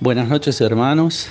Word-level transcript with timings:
Buenas 0.00 0.28
noches 0.28 0.60
hermanos. 0.60 1.28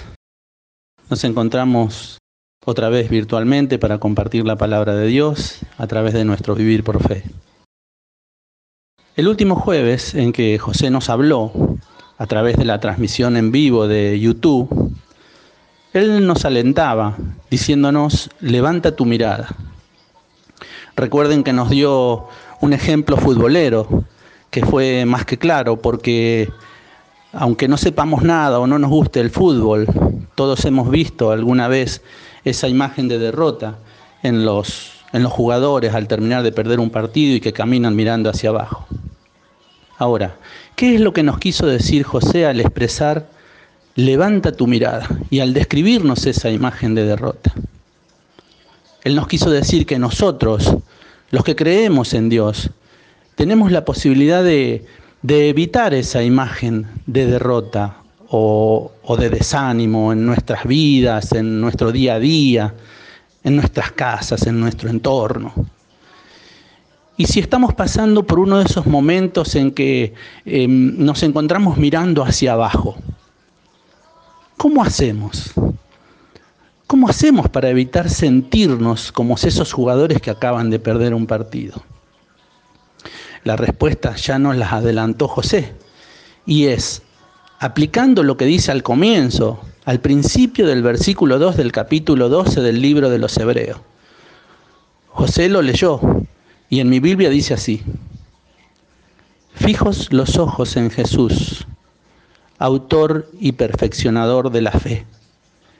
Nos 1.10 1.24
encontramos 1.24 2.18
otra 2.66 2.90
vez 2.90 3.10
virtualmente 3.10 3.80
para 3.80 3.98
compartir 3.98 4.46
la 4.46 4.58
palabra 4.58 4.94
de 4.94 5.08
Dios 5.08 5.60
a 5.78 5.88
través 5.88 6.14
de 6.14 6.26
nuestro 6.26 6.54
vivir 6.54 6.84
por 6.84 7.02
fe. 7.02 7.24
El 9.16 9.30
último 9.30 9.56
jueves 9.56 10.16
en 10.16 10.34
que 10.34 10.60
José 10.60 10.90
nos 10.90 11.10
habló 11.10 11.54
a 12.18 12.26
través 12.26 12.58
de 12.58 12.66
la 12.66 12.82
transmisión 12.82 13.38
en 13.38 13.54
vivo 13.54 13.88
de 13.88 14.20
YouTube, 14.20 14.94
él 15.94 16.28
nos 16.28 16.44
alentaba 16.44 17.16
diciéndonos, 17.50 18.30
levanta 18.42 18.98
tu 18.98 19.06
mirada. 19.06 19.48
Recuerden 20.98 21.46
que 21.46 21.54
nos 21.54 21.70
dio 21.70 22.28
un 22.60 22.74
ejemplo 22.74 23.16
futbolero 23.16 24.04
que 24.52 24.66
fue 24.66 25.06
más 25.06 25.26
que 25.26 25.38
claro 25.38 25.78
porque 25.82 26.50
aunque 27.40 27.68
no 27.68 27.78
sepamos 27.78 28.24
nada 28.24 28.60
o 28.60 28.66
no 28.66 28.80
nos 28.80 28.90
guste 28.90 29.20
el 29.20 29.30
fútbol, 29.30 29.86
todos 30.34 30.66
hemos 30.66 30.90
visto 30.90 31.32
alguna 31.32 31.68
vez 31.68 32.02
esa 32.44 32.68
imagen 32.68 33.08
de 33.08 33.20
derrota 33.20 33.78
en 34.24 34.44
los, 34.44 34.92
en 35.14 35.22
los 35.22 35.32
jugadores 35.32 35.94
al 35.94 36.08
terminar 36.08 36.42
de 36.42 36.52
perder 36.52 36.80
un 36.80 36.90
partido 36.90 37.36
y 37.36 37.40
que 37.40 37.54
caminan 37.54 37.96
mirando 37.96 38.32
hacia 38.32 38.50
abajo. 38.50 38.88
Ahora, 40.00 40.38
¿qué 40.76 40.96
es 40.96 41.02
lo 41.02 41.14
que 41.14 41.22
nos 41.22 41.38
quiso 41.38 41.68
decir 41.68 42.04
José 42.04 42.48
al 42.48 42.60
expresar 42.60 43.28
levanta 43.96 44.52
tu 44.52 44.66
mirada 44.66 45.08
y 45.30 45.40
al 45.40 45.54
describirnos 45.54 46.26
esa 46.26 46.50
imagen 46.50 46.96
de 46.96 47.06
derrota? 47.06 47.54
Él 49.04 49.16
nos 49.16 49.28
quiso 49.28 49.52
decir 49.52 49.86
que 49.86 50.00
nosotros, 50.00 50.76
los 51.30 51.44
que 51.44 51.56
creemos 51.56 52.16
en 52.16 52.30
Dios, 52.30 52.72
tenemos 53.36 53.72
la 53.72 53.86
posibilidad 53.86 54.44
de 54.44 54.86
de 55.22 55.50
evitar 55.50 55.94
esa 55.94 56.24
imagen 56.24 56.88
de 57.06 57.26
derrota 57.26 57.98
o, 58.30 58.92
de 59.18 59.30
desánimo 59.30 60.12
en 60.12 60.26
nuestras 60.26 60.66
vidas, 60.66 61.32
en 61.32 61.62
nuestro 61.62 61.92
día 61.92 62.16
a 62.16 62.20
día, 62.20 62.74
en 63.44 63.56
nuestras 63.56 63.92
casas, 63.92 64.46
en 64.48 64.60
nuestro 64.60 64.90
entorno. 64.90 65.54
Y 67.16 67.26
si 67.26 67.40
estamos 67.40 67.74
pasando 67.74 68.24
por 68.24 68.40
uno 68.40 68.60
de 68.60 68.66
esos 68.66 68.86
momentos 68.86 69.56
en 69.56 69.72
que 69.72 70.14
em, 70.46 70.94
nos 70.98 71.24
encontramos 71.24 71.78
mirando 71.78 72.24
hacia 72.24 72.54
abajo, 72.54 72.96
¿cómo 74.56 74.84
hacemos? 74.84 75.52
¿Cómo 76.86 77.10
hacemos 77.10 77.50
para 77.50 77.70
evitar 77.70 78.10
sentirnos 78.10 79.12
como 79.12 79.36
esos 79.36 79.74
jugadores 79.74 80.22
que 80.22 80.30
acaban 80.30 80.70
de 80.70 80.80
perder 80.80 81.14
un 81.14 81.26
partido? 81.26 81.82
La 83.48 83.56
respuesta 83.56 84.14
ya 84.18 84.40
nos 84.40 84.58
las 84.58 84.74
adelantó 84.74 85.30
José 85.30 85.72
y 86.46 86.66
es, 86.66 87.02
aplicando 87.60 88.22
lo 88.22 88.36
que 88.36 88.44
dice 88.44 88.74
al 88.74 88.84
comienzo, 88.84 89.62
al 89.86 90.02
principio 90.02 90.68
del 90.68 90.84
versículo 90.84 91.40
2 91.40 91.56
del 91.56 91.72
capítulo 91.72 92.28
12 92.28 92.60
del 92.60 92.82
libro 92.82 93.10
de 93.10 93.20
los 93.20 93.38
Hebreos. 93.38 93.80
José 95.08 95.48
lo 95.48 95.62
leyó 95.62 96.02
y 96.70 96.82
en 96.82 96.90
mi 96.90 97.00
Biblia 97.00 97.30
dice 97.30 97.54
así, 97.54 97.84
fijos 99.54 100.12
los 100.12 100.38
ojos 100.38 100.76
en 100.76 100.92
Jesús, 100.92 101.66
autor 102.60 103.30
y 103.40 103.54
perfeccionador 103.54 104.52
de 104.52 104.62
la 104.62 104.72
fe, 104.72 105.06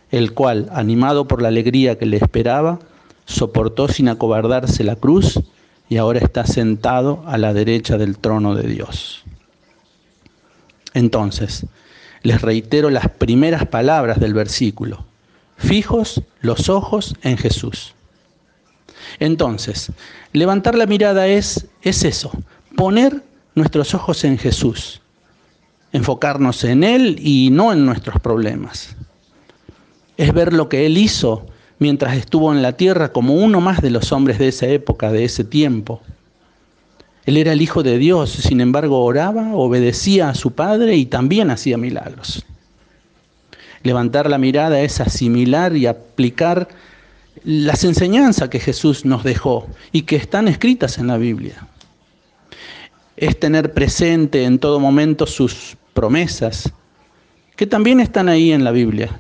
el 0.10 0.34
cual, 0.34 0.70
animado 0.72 1.28
por 1.28 1.42
la 1.42 1.50
alegría 1.50 1.98
que 1.98 2.06
le 2.06 2.16
esperaba, 2.16 2.80
soportó 3.26 3.90
sin 3.90 4.08
acobardarse 4.08 4.86
la 4.86 4.96
cruz 4.96 5.42
y 5.90 5.98
ahora 5.98 6.20
está 6.20 6.46
sentado 6.46 7.24
a 7.28 7.38
la 7.38 7.54
derecha 7.54 7.98
del 7.98 8.18
trono 8.18 8.56
de 8.56 8.68
Dios. 8.68 9.24
Entonces, 10.94 11.66
les 12.24 12.42
reitero 12.42 12.90
las 12.90 13.10
primeras 13.10 13.66
palabras 13.68 14.20
del 14.20 14.34
versículo. 14.34 15.06
Fijos 15.58 16.22
los 16.42 16.70
ojos 16.70 17.16
en 17.22 17.38
Jesús. 17.38 17.94
Entonces, 19.20 19.92
levantar 20.34 20.76
la 20.76 20.86
mirada 20.86 21.28
es, 21.28 21.68
es 21.82 22.04
eso, 22.04 22.32
poner 22.76 23.24
nuestros 23.56 23.94
ojos 23.96 24.24
en 24.24 24.38
Jesús, 24.38 25.02
enfocarnos 25.94 26.64
en 26.64 26.84
Él 26.84 27.18
y 27.20 27.50
no 27.52 27.72
en 27.72 27.86
nuestros 27.86 28.20
problemas. 28.20 28.96
Es 30.18 30.34
ver 30.34 30.54
lo 30.54 30.68
que 30.68 30.86
Él 30.86 30.98
hizo 30.98 31.48
mientras 31.80 32.18
estuvo 32.18 32.52
en 32.52 32.62
la 32.62 32.74
tierra 32.74 33.12
como 33.12 33.36
uno 33.36 33.62
más 33.62 33.82
de 33.82 33.90
los 33.90 34.12
hombres 34.12 34.40
de 34.40 34.48
esa 34.48 34.68
época, 34.68 35.12
de 35.12 35.26
ese 35.26 35.44
tiempo. 35.44 36.02
Él 37.26 37.38
era 37.38 37.52
el 37.52 37.62
Hijo 37.62 37.84
de 37.84 37.98
Dios, 37.98 38.32
sin 38.32 38.62
embargo 38.62 39.04
oraba, 39.04 39.54
obedecía 39.54 40.30
a 40.30 40.36
su 40.36 40.52
Padre 40.52 40.96
y 40.96 41.06
también 41.06 41.52
hacía 41.52 41.78
milagros. 41.78 42.46
Levantar 43.84 44.30
la 44.30 44.38
mirada 44.38 44.80
es 44.82 45.00
asimilar 45.02 45.76
y 45.76 45.86
aplicar 45.86 46.68
las 47.44 47.84
enseñanzas 47.84 48.50
que 48.50 48.60
Jesús 48.60 49.06
nos 49.06 49.24
dejó 49.24 49.68
y 49.92 50.04
que 50.04 50.16
están 50.16 50.48
escritas 50.48 50.98
en 50.98 51.08
la 51.08 51.18
Biblia. 51.18 51.68
Es 53.16 53.40
tener 53.40 53.74
presente 53.74 54.44
en 54.44 54.60
todo 54.60 54.80
momento 54.80 55.28
sus 55.28 55.76
promesas, 55.94 56.72
que 57.56 57.68
también 57.68 58.00
están 58.00 58.30
ahí 58.30 58.52
en 58.52 58.64
la 58.64 58.72
Biblia 58.72 59.20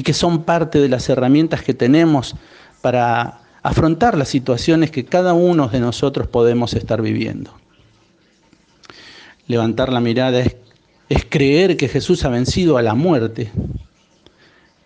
y 0.00 0.02
que 0.02 0.14
son 0.14 0.44
parte 0.44 0.80
de 0.80 0.88
las 0.88 1.10
herramientas 1.10 1.62
que 1.62 1.74
tenemos 1.74 2.34
para 2.80 3.42
afrontar 3.62 4.16
las 4.16 4.30
situaciones 4.30 4.90
que 4.90 5.04
cada 5.04 5.34
uno 5.34 5.68
de 5.68 5.78
nosotros 5.78 6.26
podemos 6.26 6.72
estar 6.72 7.02
viviendo. 7.02 7.52
Levantar 9.46 9.92
la 9.92 10.00
mirada 10.00 10.40
es, 10.40 10.56
es 11.10 11.26
creer 11.28 11.76
que 11.76 11.86
Jesús 11.86 12.24
ha 12.24 12.30
vencido 12.30 12.78
a 12.78 12.82
la 12.82 12.94
muerte, 12.94 13.52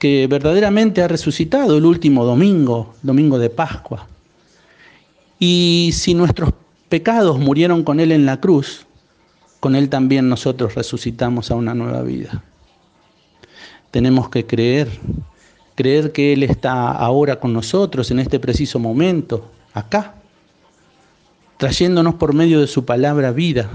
que 0.00 0.26
verdaderamente 0.26 1.00
ha 1.00 1.06
resucitado 1.06 1.78
el 1.78 1.84
último 1.84 2.24
domingo, 2.24 2.96
domingo 3.02 3.38
de 3.38 3.50
Pascua. 3.50 4.08
Y 5.38 5.90
si 5.94 6.14
nuestros 6.14 6.50
pecados 6.88 7.38
murieron 7.38 7.84
con 7.84 8.00
Él 8.00 8.10
en 8.10 8.26
la 8.26 8.40
cruz, 8.40 8.84
con 9.60 9.76
Él 9.76 9.88
también 9.88 10.28
nosotros 10.28 10.74
resucitamos 10.74 11.52
a 11.52 11.54
una 11.54 11.72
nueva 11.72 12.02
vida 12.02 12.42
tenemos 13.94 14.28
que 14.28 14.44
creer, 14.44 14.88
creer 15.76 16.10
que 16.10 16.32
Él 16.32 16.42
está 16.42 16.90
ahora 16.90 17.38
con 17.38 17.52
nosotros 17.52 18.10
en 18.10 18.18
este 18.18 18.40
preciso 18.40 18.80
momento, 18.80 19.52
acá, 19.72 20.16
trayéndonos 21.58 22.16
por 22.16 22.34
medio 22.34 22.60
de 22.60 22.66
su 22.66 22.84
palabra 22.84 23.30
vida 23.30 23.70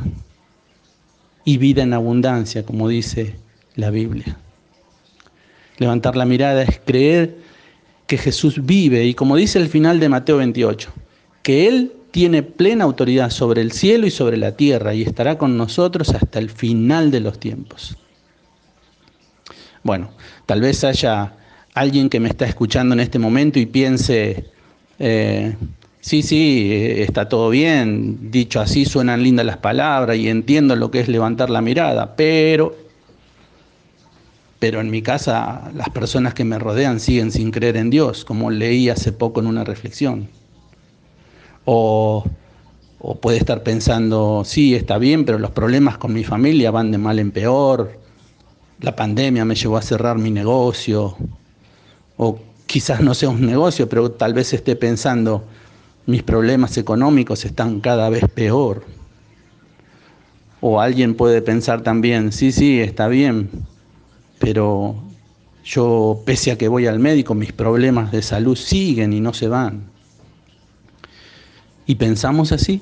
y 1.45 1.57
vida 1.57 1.83
en 1.83 1.93
abundancia, 1.93 2.65
como 2.65 2.89
dice 2.89 3.37
la 3.75 3.91
Biblia. 3.91 4.35
Levantar 5.77 6.17
la 6.17 6.25
mirada 6.25 6.63
es 6.63 6.81
creer 6.83 7.37
que 8.05 8.17
Jesús 8.17 8.65
vive 8.65 9.05
y 9.05 9.13
como 9.13 9.37
dice 9.37 9.57
el 9.57 9.69
final 9.69 10.01
de 10.01 10.09
Mateo 10.09 10.35
28, 10.35 10.89
que 11.43 11.65
Él 11.69 11.93
tiene 12.11 12.43
plena 12.43 12.83
autoridad 12.83 13.29
sobre 13.29 13.61
el 13.61 13.71
cielo 13.71 14.05
y 14.05 14.11
sobre 14.11 14.35
la 14.35 14.57
tierra 14.57 14.93
y 14.93 15.03
estará 15.03 15.37
con 15.37 15.55
nosotros 15.55 16.09
hasta 16.09 16.39
el 16.39 16.49
final 16.49 17.09
de 17.09 17.21
los 17.21 17.39
tiempos. 17.39 17.95
Bueno, 19.83 20.09
tal 20.45 20.61
vez 20.61 20.83
haya 20.83 21.33
alguien 21.73 22.09
que 22.09 22.19
me 22.19 22.29
está 22.29 22.45
escuchando 22.45 22.93
en 22.93 22.99
este 22.99 23.19
momento 23.19 23.59
y 23.59 23.65
piense, 23.65 24.45
eh, 24.99 25.55
sí, 26.01 26.21
sí, 26.21 26.71
está 26.97 27.29
todo 27.29 27.49
bien, 27.49 28.31
dicho 28.31 28.59
así 28.59 28.85
suenan 28.85 29.23
lindas 29.23 29.45
las 29.45 29.57
palabras 29.57 30.17
y 30.17 30.29
entiendo 30.29 30.75
lo 30.75 30.91
que 30.91 30.99
es 30.99 31.07
levantar 31.07 31.49
la 31.49 31.61
mirada, 31.61 32.15
pero, 32.15 32.75
pero 34.59 34.81
en 34.81 34.89
mi 34.89 35.01
casa 35.01 35.71
las 35.73 35.89
personas 35.89 36.33
que 36.33 36.43
me 36.43 36.59
rodean 36.59 36.99
siguen 36.99 37.31
sin 37.31 37.51
creer 37.51 37.77
en 37.77 37.89
Dios, 37.89 38.25
como 38.25 38.51
leí 38.51 38.89
hace 38.89 39.13
poco 39.13 39.39
en 39.39 39.47
una 39.47 39.63
reflexión. 39.63 40.27
O, 41.65 42.25
o 42.99 43.15
puede 43.15 43.37
estar 43.37 43.63
pensando, 43.63 44.43
sí, 44.43 44.75
está 44.75 44.97
bien, 44.97 45.23
pero 45.23 45.39
los 45.39 45.51
problemas 45.51 45.97
con 45.97 46.13
mi 46.13 46.23
familia 46.23 46.71
van 46.71 46.91
de 46.91 46.97
mal 46.97 47.19
en 47.19 47.31
peor, 47.31 47.99
la 48.81 48.95
pandemia 48.95 49.45
me 49.45 49.55
llevó 49.55 49.77
a 49.77 49.81
cerrar 49.81 50.17
mi 50.17 50.31
negocio, 50.31 51.15
o 52.17 52.39
quizás 52.65 53.01
no 53.01 53.13
sea 53.13 53.29
un 53.29 53.45
negocio, 53.45 53.89
pero 53.89 54.11
tal 54.11 54.33
vez 54.33 54.53
esté 54.53 54.75
pensando, 54.75 55.43
mis 56.05 56.23
problemas 56.23 56.77
económicos 56.77 57.45
están 57.45 57.81
cada 57.81 58.09
vez 58.09 58.23
peor. 58.33 58.85
O 60.61 60.79
alguien 60.79 61.15
puede 61.15 61.41
pensar 61.41 61.81
también, 61.83 62.31
sí, 62.31 62.51
sí, 62.51 62.79
está 62.79 63.07
bien, 63.07 63.49
pero 64.39 64.95
yo, 65.63 66.21
pese 66.25 66.51
a 66.51 66.57
que 66.57 66.67
voy 66.67 66.87
al 66.87 66.99
médico, 66.99 67.35
mis 67.35 67.51
problemas 67.51 68.11
de 68.11 68.21
salud 68.21 68.55
siguen 68.55 69.13
y 69.13 69.19
no 69.19 69.33
se 69.33 69.47
van. 69.47 69.83
Y 71.85 71.95
pensamos 71.95 72.51
así. 72.51 72.81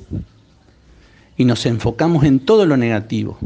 Y 1.37 1.45
nos 1.45 1.65
enfocamos 1.65 2.23
en 2.23 2.39
todo 2.39 2.65
lo 2.65 2.77
negativo, 2.77 3.37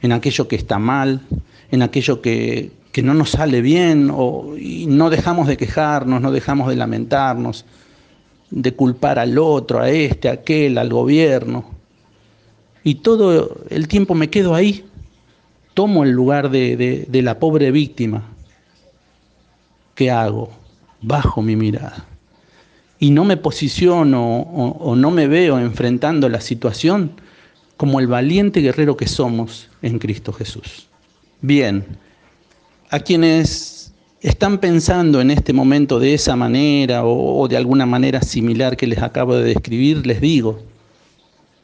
en 0.00 0.12
aquello 0.12 0.46
que 0.46 0.56
está 0.56 0.78
mal, 0.78 1.22
en 1.70 1.82
aquello 1.82 2.20
que, 2.20 2.72
no 3.02 3.14
nos 3.14 3.30
sale 3.30 3.62
bien 3.62 4.10
o, 4.12 4.56
y 4.58 4.86
no 4.86 5.08
dejamos 5.08 5.48
de 5.48 5.56
quejarnos, 5.56 6.20
no 6.20 6.32
dejamos 6.32 6.68
de 6.68 6.76
lamentarnos, 6.76 7.64
de 8.50 8.74
culpar 8.74 9.18
al 9.18 9.38
otro, 9.38 9.80
a 9.80 9.88
este, 9.88 10.28
a 10.28 10.32
aquel, 10.32 10.76
al 10.76 10.90
gobierno. 10.90 11.64
Y 12.84 12.96
todo 12.96 13.56
el 13.70 13.88
tiempo 13.88 14.14
me 14.14 14.28
quedo 14.28 14.54
ahí, 14.54 14.84
tomo 15.74 16.04
el 16.04 16.10
lugar 16.10 16.50
de, 16.50 17.08
la 17.10 17.38
pobre 17.38 17.70
víctima, 17.70 18.22
¿qué 19.94 20.10
hago? 20.10 20.50
Bajo 21.00 21.40
mi 21.40 21.56
mirada. 21.56 22.04
Y 22.98 23.12
no 23.12 23.24
me 23.24 23.38
posiciono 23.38 24.40
o 24.42 24.94
no 24.94 25.10
me 25.10 25.26
veo 25.26 25.58
enfrentando 25.58 26.28
la 26.28 26.42
situación 26.42 27.12
como 27.78 27.98
el 27.98 28.08
valiente 28.08 28.60
guerrero 28.60 28.98
que 28.98 29.08
somos 29.08 29.70
en 29.80 29.98
Cristo 29.98 30.34
Jesús. 30.34 30.89
Bien, 31.42 31.86
a 32.90 33.00
quienes 33.00 33.92
están 34.20 34.58
pensando 34.58 35.22
en 35.22 35.30
este 35.30 35.54
momento 35.54 35.98
de 35.98 36.12
esa 36.12 36.36
manera 36.36 37.06
o, 37.06 37.48
de 37.48 37.56
alguna 37.56 37.86
manera 37.86 38.20
similar 38.20 38.76
que 38.76 38.86
les 38.86 38.98
acabo 38.98 39.34
de 39.36 39.44
describir, 39.44 40.06
les 40.06 40.20
digo, 40.20 40.60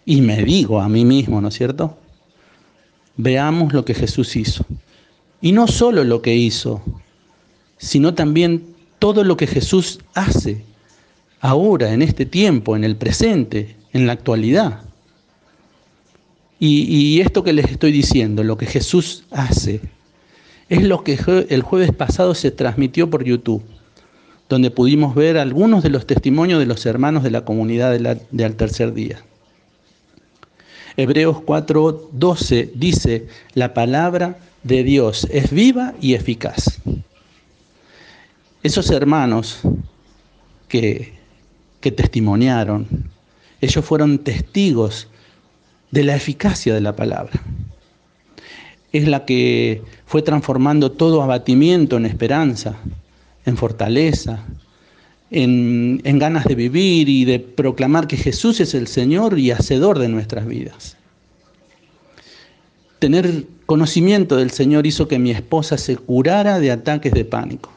y 0.07 0.23
me 0.23 0.43
digo 0.43 0.81
a 0.81 0.89
mí 0.89 1.05
mismo, 1.05 1.43
¿no 1.43 1.49
es 1.49 1.55
cierto? 1.55 1.99
Veamos 3.19 3.75
lo 3.75 3.85
que 3.85 3.93
Jesús 3.93 4.35
hizo. 4.37 4.65
Y 5.43 5.53
no 5.53 5.67
solo 5.67 6.05
lo 6.05 6.23
que 6.23 6.35
hizo, 6.35 6.81
sino 7.77 8.15
también 8.15 8.75
todo 8.99 9.25
lo 9.25 9.37
que 9.37 9.47
Jesús 9.47 10.01
hace 10.15 10.65
ahora, 11.41 11.93
en 11.93 12.01
este 12.01 12.25
tiempo, 12.25 12.77
en 12.77 12.85
el 12.85 12.97
presente, 12.97 13.77
en 13.93 14.07
la 14.07 14.15
actualidad. 14.15 14.86
Y, 16.59 17.21
esto 17.21 17.45
que 17.45 17.53
les 17.53 17.71
estoy 17.71 17.93
diciendo, 17.93 18.43
lo 18.43 18.57
que 18.57 18.67
Jesús 18.67 19.25
hace, 19.31 19.81
es 20.69 20.83
lo 20.83 21.05
que 21.05 21.19
el 21.51 21.63
jueves 21.63 21.93
pasado 21.93 22.35
se 22.35 22.51
transmitió 22.51 23.11
por 23.11 23.25
YouTube, 23.25 23.63
donde 24.49 24.71
pudimos 24.71 25.15
ver 25.15 25.37
algunos 25.37 25.83
de 25.83 25.91
los 25.91 26.07
testimonios 26.07 26.59
de 26.59 26.67
los 26.67 26.87
hermanos 26.87 27.23
de 27.23 27.31
la 27.31 27.45
comunidad 27.45 27.99
de 28.31 28.45
al 28.45 28.57
tercer 28.57 28.95
día. 28.95 29.23
Hebreos 30.97 31.39
4:12 31.45 32.71
dice, 32.75 33.27
la 33.53 33.75
palabra 33.75 34.39
de 34.63 34.83
Dios 34.83 35.29
es 35.31 35.51
viva 35.51 35.95
y 36.01 36.15
eficaz. 36.15 36.81
Esos 38.63 38.91
hermanos 38.91 39.61
que, 40.69 41.13
que 41.81 41.93
testimoniaron, 41.93 42.87
ellos 43.61 43.85
fueron 43.85 44.19
testigos 44.19 45.09
de 45.91 46.05
la 46.05 46.17
eficacia 46.17 46.75
de 46.75 46.81
la 46.81 46.97
palabra. 46.97 47.41
Es 48.93 49.09
la 49.09 49.25
que 49.25 49.83
fue 50.07 50.23
transformando 50.23 50.93
todo 50.93 51.23
abatimiento 51.23 51.97
en 51.97 52.07
esperanza, 52.07 52.77
en 53.45 53.57
fortaleza, 53.57 54.45
en, 55.31 56.19
ganas 56.19 56.45
de 56.45 56.55
vivir 56.55 57.09
y 57.09 57.25
de 57.25 57.41
proclamar 57.41 58.07
que 58.07 58.17
Jesús 58.17 58.61
es 58.61 58.75
el 58.75 58.87
Señor 58.87 59.39
y 59.39 59.51
hacedor 59.51 59.99
de 59.99 60.09
nuestras 60.09 60.47
vidas. 60.47 60.97
Tener 62.99 63.45
conocimiento 63.67 64.37
del 64.37 64.51
Señor 64.51 64.87
hizo 64.87 65.09
que 65.09 65.19
mi 65.19 65.31
esposa 65.31 65.77
se 65.77 65.97
curara 65.97 66.59
de 66.61 66.71
ataques 66.71 67.13
de 67.13 67.25
pánico. 67.25 67.71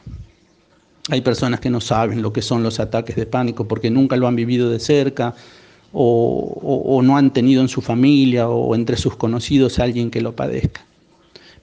Hay 1.10 1.22
personas 1.22 1.60
que 1.60 1.72
no 1.72 1.82
saben 1.82 2.22
lo 2.22 2.32
que 2.32 2.42
son 2.42 2.62
los 2.62 2.80
ataques 2.80 3.16
de 3.16 3.26
pánico 3.26 3.68
porque 3.68 3.90
nunca 3.90 4.16
lo 4.16 4.28
han 4.28 4.36
vivido 4.36 4.70
de 4.70 4.80
cerca 4.80 5.34
o, 5.92 7.02
no 7.04 7.18
han 7.18 7.34
tenido 7.34 7.62
en 7.62 7.68
su 7.68 7.82
familia 7.82 8.50
o 8.50 8.76
entre 8.76 8.98
sus 8.98 9.16
conocidos 9.16 9.80
a 9.80 9.84
alguien 9.84 10.12
que 10.12 10.22
lo 10.22 10.36
padezca. 10.36 10.86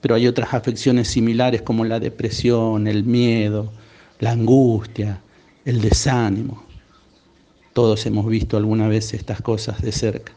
Pero 0.01 0.15
hay 0.15 0.27
otras 0.27 0.53
afecciones 0.53 1.07
similares 1.07 1.61
como 1.61 1.85
la 1.85 1.99
depresión, 1.99 2.87
el 2.87 3.03
miedo, 3.03 3.71
la 4.19 4.31
angustia, 4.31 5.21
el 5.65 5.81
desánimo. 5.81 6.63
Todos 7.73 8.05
hemos 8.05 8.27
visto 8.27 8.57
alguna 8.57 8.87
vez 8.87 9.13
estas 9.13 9.41
cosas 9.41 9.81
de 9.81 9.91
cerca. 9.91 10.33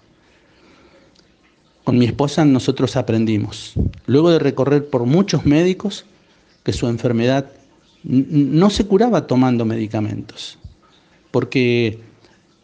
Con 1.85 1.99
mi 1.99 2.05
esposa 2.05 2.45
nosotros 2.45 2.97
aprendimos, 2.97 3.73
luego 4.07 4.31
de 4.31 4.39
recorrer 4.39 4.89
por 4.89 5.07
muchos 5.07 5.47
médicos, 5.47 6.05
que 6.63 6.73
su 6.73 6.87
enfermedad 6.89 7.47
no 8.03 8.71
se 8.71 8.87
curaba 8.87 9.27
tomando 9.27 9.65
medicamentos, 9.65 10.59
porque 11.31 11.99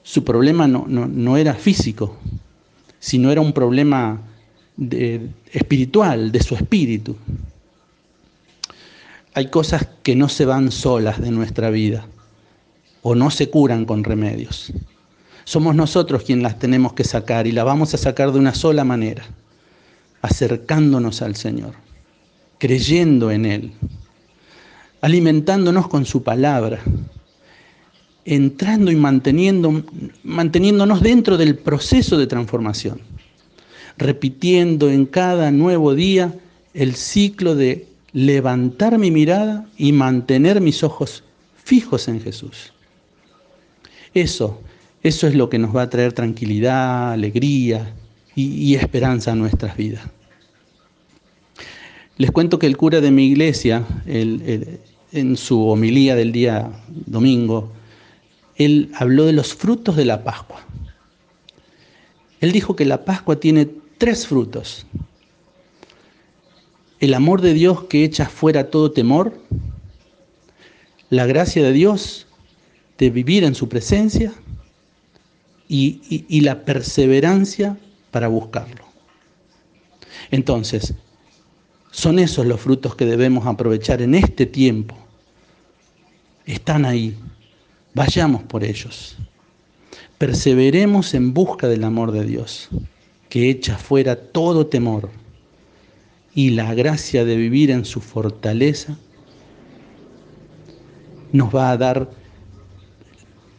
su 0.06 0.22
problema 0.22 0.68
no, 0.68 0.86
no 0.86 1.36
era 1.36 1.54
físico, 1.54 2.16
sino 3.00 3.32
era 3.32 3.40
un 3.40 3.52
problema 3.52 4.20
espiritual, 5.52 6.30
de 6.30 6.40
su 6.44 6.54
espíritu. 6.54 7.16
Hay 9.34 9.50
cosas 9.50 9.88
que 10.04 10.14
no 10.14 10.28
se 10.28 10.44
van 10.44 10.70
solas 10.70 11.20
de 11.20 11.32
nuestra 11.32 11.70
vida 11.70 12.06
o 13.02 13.16
no 13.16 13.32
se 13.32 13.50
curan 13.50 13.84
con 13.84 14.04
remedios. 14.04 14.72
Somos 15.42 15.74
nosotros 15.74 16.22
quienes 16.22 16.44
las 16.44 16.60
tenemos 16.60 16.92
que 16.92 17.02
sacar 17.02 17.48
y 17.48 17.52
la 17.52 17.64
vamos 17.64 17.92
a 17.92 17.98
sacar 17.98 18.30
de 18.30 18.38
una 18.38 18.54
sola 18.54 18.84
manera, 18.84 19.24
acercándonos 20.22 21.20
al 21.20 21.34
Señor, 21.34 21.74
creyendo 22.58 23.32
en 23.32 23.44
Él, 23.44 23.72
alimentándonos 25.00 25.88
con 25.88 26.06
su 26.06 26.22
palabra, 26.22 26.80
entrando 28.26 28.90
y 28.90 28.96
manteniendo, 28.96 29.84
manteniéndonos 30.24 31.00
dentro 31.00 31.38
del 31.38 31.54
proceso 31.54 32.18
de 32.18 32.26
transformación, 32.26 33.00
repitiendo 33.96 34.90
en 34.90 35.06
cada 35.06 35.52
nuevo 35.52 35.94
día 35.94 36.34
el 36.74 36.96
ciclo 36.96 37.54
de 37.54 37.86
levantar 38.12 38.98
mi 38.98 39.12
mirada 39.12 39.66
y 39.78 39.92
mantener 39.92 40.60
mis 40.60 40.82
ojos 40.82 41.22
fijos 41.62 42.08
en 42.08 42.20
Jesús. 42.20 42.72
Eso, 44.12 44.60
eso 45.02 45.28
es 45.28 45.34
lo 45.34 45.48
que 45.48 45.58
nos 45.58 45.74
va 45.74 45.82
a 45.82 45.90
traer 45.90 46.12
tranquilidad, 46.12 47.12
alegría 47.12 47.94
y, 48.34 48.74
esperanza 48.74 49.32
a 49.32 49.36
nuestras 49.36 49.76
vidas. 49.76 50.02
Les 52.18 52.30
cuento 52.30 52.58
que 52.58 52.66
el 52.66 52.76
cura 52.76 53.00
de 53.00 53.10
mi 53.10 53.26
iglesia, 53.26 53.84
en 54.06 55.36
su 55.36 55.68
homilía 55.68 56.16
del 56.16 56.32
día 56.32 56.70
domingo, 56.88 57.70
él 58.56 58.90
habló 58.94 59.26
de 59.26 59.32
los 59.32 59.54
frutos 59.54 59.96
de 59.96 60.04
la 60.04 60.24
Pascua. 60.24 60.64
Él 62.40 62.52
dijo 62.52 62.76
que 62.76 62.84
la 62.84 63.04
Pascua 63.04 63.40
tiene 63.40 63.68
tres 63.98 64.26
frutos. 64.26 64.86
El 67.00 67.14
amor 67.14 67.42
de 67.42 67.52
Dios 67.52 67.84
que 67.84 68.04
echa 68.04 68.26
fuera 68.26 68.70
todo 68.70 68.92
temor, 68.92 69.38
la 71.10 71.26
gracia 71.26 71.62
de 71.62 71.72
Dios 71.72 72.26
de 72.98 73.10
vivir 73.10 73.44
en 73.44 73.54
su 73.54 73.68
presencia 73.68 74.32
y, 75.68 76.40
la 76.40 76.64
perseverancia 76.64 77.76
para 78.10 78.28
buscarlo. 78.28 78.84
Entonces, 80.30 80.94
son 81.90 82.18
esos 82.18 82.46
los 82.46 82.60
frutos 82.60 82.94
que 82.94 83.06
debemos 83.06 83.46
aprovechar 83.46 84.02
en 84.02 84.14
este 84.14 84.46
tiempo. 84.46 84.96
Están 86.46 86.84
ahí. 86.84 87.16
Vayamos 87.96 88.42
por 88.42 88.62
ellos. 88.62 89.16
Perseveremos 90.18 91.14
en 91.14 91.32
busca 91.32 91.66
del 91.66 91.82
amor 91.82 92.12
de 92.12 92.26
Dios, 92.26 92.68
que 93.30 93.48
echa 93.48 93.78
fuera 93.78 94.16
todo 94.16 94.66
temor 94.66 95.08
y 96.34 96.50
la 96.50 96.74
gracia 96.74 97.24
de 97.24 97.36
vivir 97.36 97.70
en 97.70 97.86
su 97.86 98.02
fortaleza 98.02 98.98
nos 101.32 101.56
va 101.56 101.70
a 101.70 101.78
dar 101.78 102.10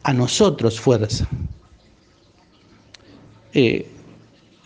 a 0.03 0.13
nosotros 0.13 0.79
fuerza. 0.79 1.27
Eh, 3.55 3.87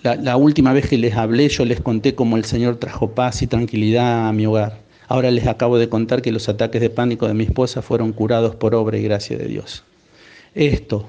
la, 0.04 0.36
última 0.36 0.74
vez 0.74 0.90
que 0.90 0.98
les 0.98 1.16
hablé 1.16 1.48
yo 1.48 1.64
les 1.64 1.80
conté 1.80 2.14
cómo 2.14 2.36
el 2.36 2.44
Señor 2.44 2.76
trajo 2.76 3.12
paz 3.12 3.42
y 3.42 3.48
tranquilidad 3.48 4.28
a 4.28 4.34
mi 4.34 4.46
hogar. 4.46 4.91
Ahora 5.12 5.30
les 5.30 5.46
acabo 5.46 5.78
de 5.78 5.90
contar 5.90 6.22
que 6.22 6.32
los 6.32 6.48
ataques 6.48 6.80
de 6.80 6.90
pánico 6.90 7.28
de 7.28 7.34
mi 7.34 7.44
esposa 7.44 7.82
fueron 7.82 8.14
curados 8.14 8.56
por 8.56 8.74
obra 8.74 8.98
y 8.98 9.04
gracia 9.04 9.38
de 9.38 9.46
Dios. 9.46 9.84
Esto 10.56 11.06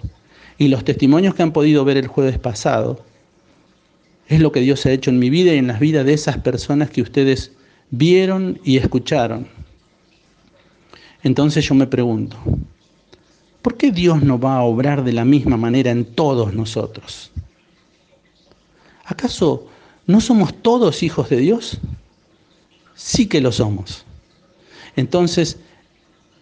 y 0.59 0.67
los 0.67 0.83
testimonios 0.83 1.37
que 1.37 1.45
han 1.45 1.53
podido 1.53 1.85
ver 1.85 1.99
el 1.99 2.09
jueves 2.09 2.37
pasado 2.37 3.05
es 4.27 4.41
lo 4.41 4.51
que 4.51 4.59
Dios 4.59 4.85
ha 4.87 4.91
hecho 4.91 5.11
en 5.11 5.21
mi 5.21 5.31
vida 5.31 5.55
y 5.55 5.59
en 5.59 5.69
las 5.69 5.79
vidas 5.79 6.05
de 6.05 6.15
esas 6.15 6.39
personas 6.39 6.91
que 6.91 7.01
ustedes 7.01 7.53
vieron 7.93 8.59
y 8.65 8.77
escucharon. 8.77 9.47
Entonces 11.23 11.65
yo 11.65 11.77
me 11.77 11.87
pregunto, 11.87 12.37
¿por 13.63 13.77
qué 13.77 13.93
Dios 13.93 14.21
no 14.21 14.37
va 14.37 14.57
a 14.57 14.63
obrar 14.63 15.05
de 15.05 15.13
la 15.13 15.25
misma 15.25 15.57
manera 15.57 15.93
en 15.93 16.07
todos 16.07 16.53
nosotros? 16.55 17.31
¿Acaso 19.05 19.69
no 20.09 20.21
somos 20.21 20.61
todos 20.61 21.05
hijos 21.05 21.29
de 21.29 21.37
Dios? 21.37 21.79
Sí 22.95 23.27
que 23.27 23.41
lo 23.41 23.53
somos. 23.53 24.05
Entonces, 24.97 25.59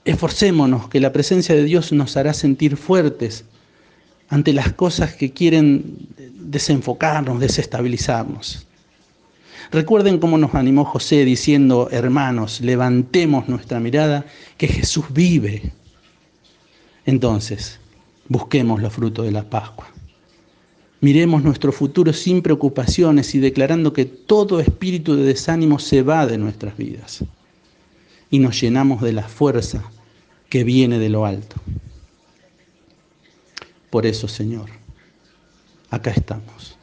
esforcémonos, 0.04 0.88
que 0.88 1.00
la 1.00 1.12
presencia 1.12 1.54
de 1.54 1.64
Dios 1.64 1.92
nos 1.92 2.16
hará 2.16 2.34
sentir 2.34 2.76
fuertes 2.76 3.44
ante 4.28 4.52
las 4.52 4.72
cosas 4.72 5.14
que 5.14 5.32
quieren 5.32 6.08
desenfocarnos, 6.34 7.40
desestabilizarnos. 7.40 8.66
Recuerden 9.70 10.18
cómo 10.18 10.36
nos 10.36 10.54
animó 10.54 10.84
José 10.84 11.24
diciendo, 11.24 11.88
hermanos, 11.92 12.60
levantemos 12.60 13.48
nuestra 13.48 13.78
mirada, 13.78 14.26
que 14.56 14.66
Jesús 14.66 15.06
vive. 15.10 15.72
Entonces, 17.06 17.78
busquemos 18.28 18.80
los 18.80 18.92
frutos 18.92 19.24
de 19.24 19.32
la 19.32 19.48
Pascua. 19.48 19.88
Miremos 21.00 21.42
nuestro 21.42 21.72
futuro 21.72 22.12
sin 22.12 22.42
preocupaciones 22.42 23.34
y 23.34 23.38
declarando 23.38 23.92
que 23.92 24.04
todo 24.04 24.60
espíritu 24.60 25.16
de 25.16 25.24
desánimo 25.24 25.78
se 25.78 26.02
va 26.02 26.26
de 26.26 26.36
nuestras 26.36 26.76
vidas 26.76 27.24
y 28.30 28.38
nos 28.38 28.60
llenamos 28.60 29.00
de 29.00 29.12
la 29.12 29.26
fuerza 29.26 29.82
que 30.50 30.62
viene 30.62 30.98
de 30.98 31.08
lo 31.08 31.24
alto. 31.24 31.56
Por 33.88 34.04
eso, 34.04 34.28
Señor, 34.28 34.68
acá 35.90 36.10
estamos, 36.10 36.76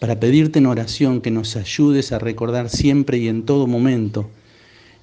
para 0.00 0.18
pedirte 0.18 0.58
en 0.58 0.66
oración 0.66 1.20
que 1.20 1.30
nos 1.30 1.56
ayudes 1.56 2.12
a 2.12 2.18
recordar 2.18 2.68
siempre 2.68 3.18
y 3.18 3.28
en 3.28 3.44
todo 3.44 3.66
momento 3.66 4.28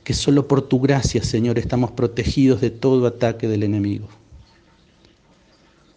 que 0.03 0.13
solo 0.13 0.47
por 0.49 0.67
tu 0.67 0.81
gracia, 0.81 1.23
Señor, 1.23 1.57
estamos 1.57 1.91
protegidos 1.91 2.59
de 2.59 2.69
todo 2.69 3.07
ataque 3.07 3.47
del 3.47 3.63
enemigo. 3.63 4.09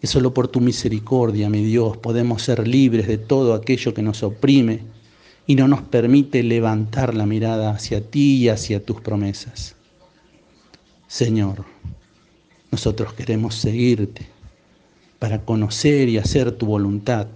Que 0.01 0.07
solo 0.07 0.33
por 0.33 0.47
tu 0.47 0.59
misericordia, 0.59 1.49
mi 1.49 1.63
Dios, 1.63 1.97
podemos 1.97 2.43
ser 2.43 2.67
libres 2.67 3.07
de 3.07 3.17
todo 3.17 3.53
aquello 3.53 3.93
que 3.93 4.03
nos 4.03 4.21
oprime 4.23 4.81
y 5.47 5.55
no 5.55 5.67
nos 5.67 5.81
permite 5.81 6.43
levantar 6.43 7.15
la 7.15 7.25
mirada 7.25 7.71
hacia 7.71 8.01
ti 8.01 8.35
y 8.35 8.49
hacia 8.49 8.83
tus 8.83 9.01
promesas. 9.01 9.75
Señor, 11.07 11.65
nosotros 12.69 13.13
queremos 13.13 13.55
seguirte 13.55 14.27
para 15.19 15.43
conocer 15.43 16.09
y 16.09 16.17
hacer 16.17 16.51
tu 16.51 16.65
voluntad. 16.65 17.27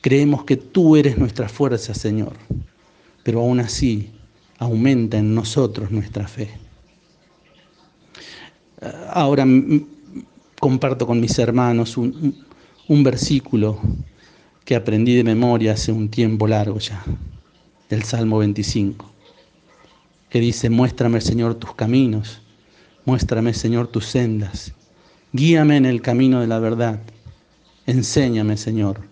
Creemos 0.00 0.44
que 0.44 0.56
tú 0.56 0.96
eres 0.96 1.16
nuestra 1.16 1.48
fuerza, 1.48 1.94
Señor, 1.94 2.34
pero 3.22 3.40
aún 3.40 3.60
así 3.60 4.10
aumenta 4.58 5.18
en 5.18 5.34
nosotros 5.34 5.90
nuestra 5.90 6.26
fe. 6.26 6.50
Ahora 9.10 9.46
comparto 10.66 11.06
con 11.06 11.20
mis 11.20 11.38
hermanos 11.38 11.96
un, 11.96 12.34
versículo 13.04 13.78
que 14.64 14.74
aprendí 14.74 15.14
de 15.14 15.22
memoria 15.22 15.74
hace 15.74 15.92
un 15.92 16.08
tiempo 16.08 16.48
largo 16.48 16.80
ya, 16.80 17.04
del 17.88 18.02
Salmo 18.02 18.38
25, 18.38 19.08
que 20.28 20.40
dice, 20.40 20.68
muéstrame 20.68 21.20
Señor 21.20 21.54
tus 21.54 21.72
caminos, 21.76 22.42
muéstrame 23.04 23.54
Señor 23.54 23.86
tus 23.86 24.06
sendas, 24.06 24.72
guíame 25.32 25.76
en 25.76 25.86
el 25.86 26.02
camino 26.02 26.40
de 26.40 26.48
la 26.48 26.58
verdad, 26.58 26.98
enséñame 27.86 28.56
Señor, 28.56 29.02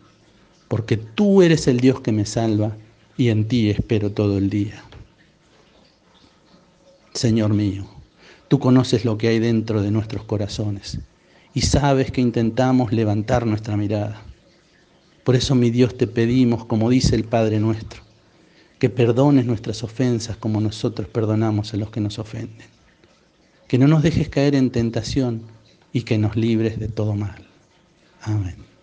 porque 0.67 0.97
tú 0.97 1.41
eres 1.41 1.69
el 1.69 1.79
Dios 1.79 2.01
que 2.01 2.11
me 2.11 2.27
salva 2.27 2.77
y 3.17 3.29
en 3.29 3.47
ti 3.47 3.71
espero 3.71 4.11
todo 4.11 4.39
el 4.39 4.51
día. 4.51 4.83
Señor 7.13 7.55
mío, 7.55 7.87
tú 8.49 8.59
conoces 8.59 9.05
lo 9.05 9.17
que 9.19 9.29
hay 9.29 9.39
dentro 9.39 9.83
de 9.83 9.93
nuestros 9.93 10.25
corazones 10.25 10.99
y 11.55 11.61
sabes 11.61 12.11
que 12.11 12.21
intentamos 12.21 12.93
levantar 12.93 13.47
nuestra 13.47 13.77
mirada. 13.77 14.21
Por 15.23 15.37
eso, 15.37 15.55
mi 15.55 15.71
Dios, 15.71 15.97
te 15.97 16.07
pedimos, 16.07 16.67
como 16.67 16.91
dice 16.91 17.15
el 17.15 17.25
Padre 17.25 17.61
nuestro, 17.61 18.03
que 18.79 18.91
perdones 18.91 19.47
nuestras 19.47 19.83
ofensas 19.85 20.37
como 20.37 20.61
nosotros 20.61 21.09
perdonamos 21.09 21.73
a 21.73 21.77
los 21.77 21.91
que 21.91 22.01
nos 22.01 22.19
ofenden. 22.19 22.67
Que 23.69 23.79
no 23.79 23.87
nos 23.87 24.03
dejes 24.03 24.29
caer 24.29 24.55
en 24.57 24.71
tentación 24.71 25.43
y 25.93 26.03
que 26.03 26.19
nos 26.19 26.37
libres 26.37 26.79
de 26.79 26.89
todo 26.89 27.15
mal. 27.15 27.47
Amén. 28.21 28.74